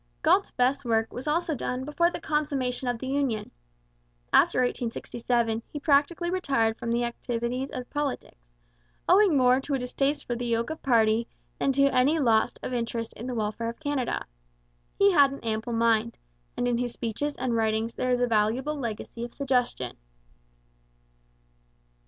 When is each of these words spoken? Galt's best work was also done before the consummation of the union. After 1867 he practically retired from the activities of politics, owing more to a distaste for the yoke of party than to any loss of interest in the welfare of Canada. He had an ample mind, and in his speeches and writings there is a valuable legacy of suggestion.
Galt's 0.23 0.49
best 0.49 0.83
work 0.83 1.13
was 1.13 1.27
also 1.27 1.53
done 1.53 1.85
before 1.85 2.09
the 2.09 2.19
consummation 2.19 2.87
of 2.87 2.97
the 2.97 3.05
union. 3.05 3.51
After 4.33 4.57
1867 4.61 5.61
he 5.71 5.79
practically 5.79 6.31
retired 6.31 6.75
from 6.79 6.91
the 6.91 7.03
activities 7.03 7.69
of 7.71 7.87
politics, 7.91 8.47
owing 9.07 9.37
more 9.37 9.59
to 9.61 9.75
a 9.75 9.77
distaste 9.77 10.25
for 10.25 10.35
the 10.35 10.47
yoke 10.47 10.71
of 10.71 10.81
party 10.81 11.27
than 11.59 11.71
to 11.73 11.85
any 11.93 12.17
loss 12.17 12.55
of 12.63 12.73
interest 12.73 13.13
in 13.13 13.27
the 13.27 13.35
welfare 13.35 13.69
of 13.69 13.79
Canada. 13.79 14.25
He 14.97 15.11
had 15.11 15.31
an 15.33 15.39
ample 15.43 15.73
mind, 15.73 16.17
and 16.57 16.67
in 16.67 16.79
his 16.79 16.93
speeches 16.93 17.37
and 17.37 17.55
writings 17.55 17.93
there 17.93 18.09
is 18.09 18.21
a 18.21 18.25
valuable 18.25 18.73
legacy 18.75 19.23
of 19.23 19.31
suggestion. 19.35 19.97